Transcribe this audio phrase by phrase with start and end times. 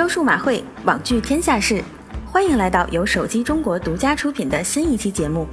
[0.00, 1.84] 周数码会，网聚天下事，
[2.24, 5.46] 欢迎来到由手机中国独家出品的新一期节目。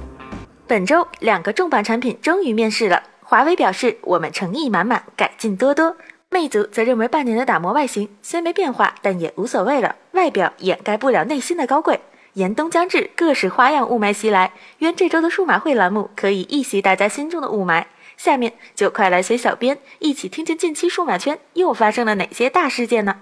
[0.66, 5.94] 本周两个重磅产品终于面世了，华为表示我们诚意满满，改进多多；
[6.30, 12.00] 魅族则认为半年的打磨外形虽没变化，但也无所谓了，外表掩盖不了内心的高贵。
[12.32, 17.84] 严冬将至，各式花样雾霾袭来，愿这周的数码会栏目可以一洗大家心中的雾霾。
[18.16, 23.16] 下面就快来随小编一起听听近期数码圈又发生了哪些大事件 呢？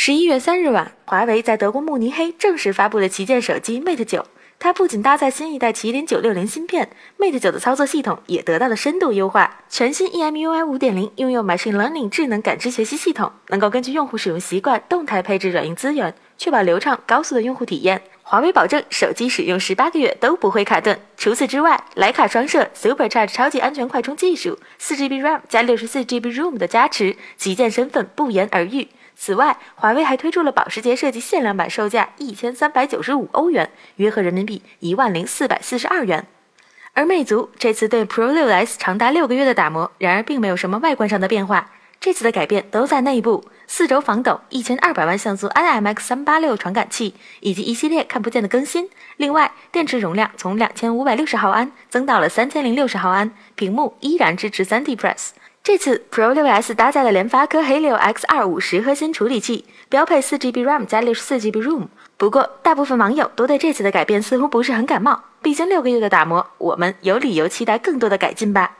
[0.00, 4.24] 十一月三日晚，华为在德国慕尼黑正式发布了旗舰手机 Mate 九。
[4.60, 9.64] 它不仅搭载新一代麒麟九六零芯片，Mate 九的操作系统也得到了深度优化。
[9.68, 18.00] 全新 EMUI 五点零拥有 Machine Learning 智能感知学习系统，能够根据用户使用习惯动态配置软硬资源，确保流畅高速的用户体验。
[18.22, 20.98] 华为保证手机使用十八个月都不会卡顿。
[21.16, 28.88] 除此之外，徕卡双摄 Supercharge 超级安全快充技术，四 GB RAM 加六十四 GB ROM 的加持，旗舰身份不言而喻。
[29.16, 36.26] 此外，华为还推出了保时捷设计限量版，售价一千三百九十五欧元，约合人民币一万零四百四十二元。
[36.92, 41.70] 而魅族这次对 Pro 6s 长达六个月的打磨，然而并没有什么外观上的变化。
[42.00, 48.88] 这次的改变都在内部，四轴防抖，一千二百万像素 IMX 三八六传感器，以及一系列看不见的更新。
[49.16, 55.30] 另外，电池容量从两千五百六十毫安增到了三千零六十毫安，屏幕依然支持三 D Press。
[55.64, 61.88] 这次 Pro 6s 搭载了联发科 Helio X2 五十核心处理器，标配四 GB RAM 加六十四 GB ROM。
[62.16, 68.76] 不过，大部分网友都对这次的改变似乎不是很感冒，毕竟六个月的打磨，我们有理由期待更多的改进吧。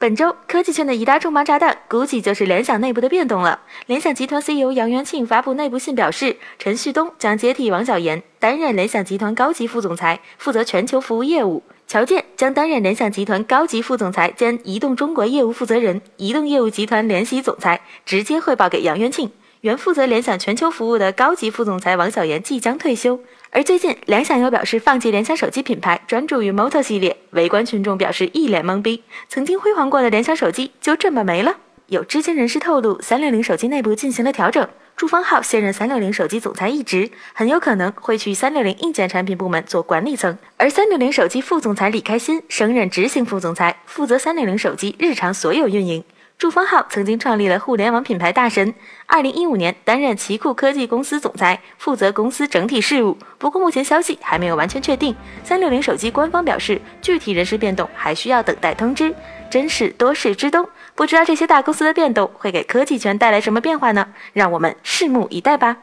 [0.00, 3.62] 本周科技圈的一大重磅炸弹，估计就是联想内部的变动了。
[3.86, 19.28] 联想集团 CEO 杨元庆发布内部信表示，陈旭东将接替王小岩，担任联想集团高级副总裁，负责全球服务业务；乔建将担任联想集团高级副总裁兼移动中国业务负责人、移动业务集团联席总裁，直接汇报给杨元庆。
[19.62, 23.18] 原负责联想全球服务的高级副总裁王小岩即将退休。
[23.50, 29.02] 而最近，联想又表示放弃联想手机品牌，专注于 Moto 系列，围观群众表示一脸懵逼。
[29.28, 31.56] 曾经辉煌过的联想手机就这么没了？
[31.86, 40.36] 有知情人士透露，三六零手机内部进行了调整，朱方浩现任三六零手机总裁一职，很有可能会去三六零硬件产品部门做管理层。
[40.58, 46.04] 而三六零手机副总裁李开心升任执行副总裁，负责三六零手机日常所有运营。
[46.38, 48.72] 祝方浩曾经创立了互联网品牌大神，
[49.06, 53.18] 二零一五年担任奇酷科技公司总裁，负责公司整体事务。
[53.38, 55.16] 不过目前消息还没有完全确定。
[55.42, 59.12] 三六零手机官方表示，具体人事变动还需要等待通知。
[59.50, 64.06] 真是多事之冬，不知道这些大公司的变动会给科技圈带来什么变化呢？
[64.32, 65.78] 让我们拭目以待吧。